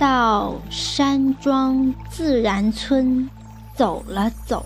[0.00, 3.28] 到山庄自然村
[3.76, 4.64] 走了走。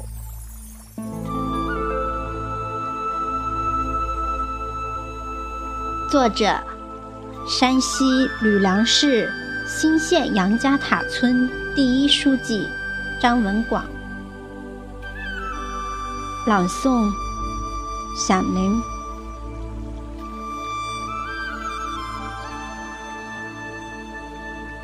[6.09, 6.57] 作者：
[7.49, 9.29] 山西吕梁市
[9.67, 12.69] 新县杨家塔村第一书记
[13.21, 13.85] 张文广。
[16.47, 17.11] 朗诵：
[18.17, 18.94] 小林。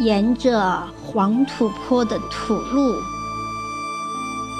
[0.00, 2.94] 沿着黄土坡的土路，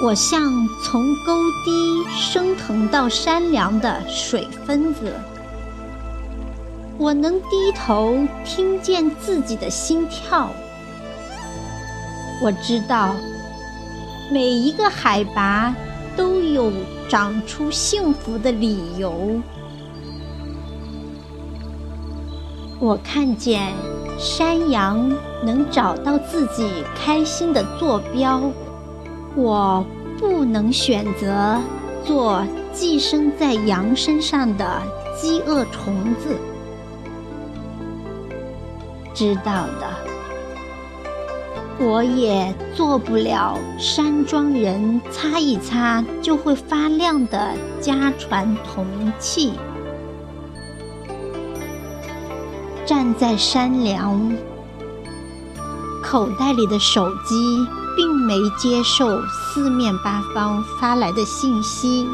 [0.03, 0.39] 我像
[0.83, 5.11] 从沟堤升腾到山梁的水分子。
[6.99, 10.47] 我能低头听见自己的心跳。
[12.43, 13.15] 我知道，
[14.31, 15.75] 每一个海拔
[16.15, 16.71] 都有
[17.09, 19.41] 长出幸福的理由。
[22.79, 23.73] 我看见
[24.21, 25.11] 山羊
[25.43, 28.39] 能找到自己开心的坐标，
[29.35, 29.83] 我
[30.19, 31.59] 不能选择
[32.05, 34.79] 做寄生在羊身上的
[35.19, 36.37] 饥饿虫子。
[39.11, 39.89] 知道的，
[41.79, 48.85] 我也做不了山庄人擦一擦就会发亮的家传铜
[49.17, 49.53] 器。
[52.91, 54.35] 站在山梁，
[56.03, 62.05] 口袋里的手机并没接受四面八方发来的信息。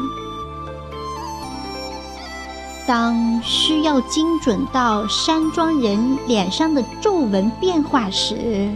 [2.86, 8.70] 当需要精准到山庄人脸上的皱纹变化时，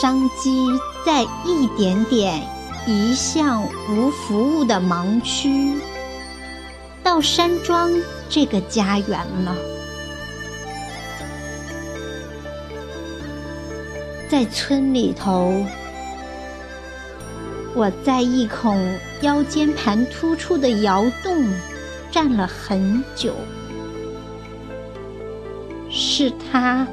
[0.00, 0.70] 商机
[1.04, 2.42] 在一点点
[2.86, 5.74] 移向无服务的盲区，
[7.02, 7.90] 到山庄
[8.30, 9.54] 这个家园了。
[14.28, 15.64] 在村里头，
[17.74, 21.44] 我在一孔腰间盘突出的窑洞。
[22.08, 23.34] 站了很久，
[25.90, 26.86] 是他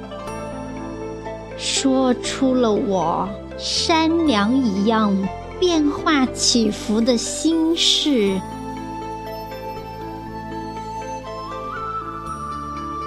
[1.58, 5.16] 说出了我山梁一样
[5.62, 8.38] 变化起伏的心事。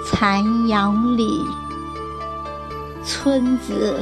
[0.09, 1.45] 残阳里，
[3.07, 3.97] 村子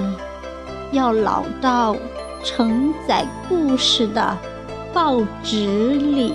[0.91, 1.95] 要老到
[2.43, 4.35] 承载故事的
[4.91, 6.33] 报纸里。